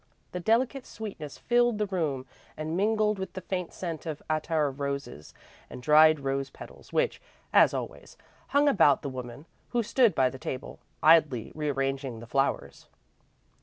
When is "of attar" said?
4.07-4.65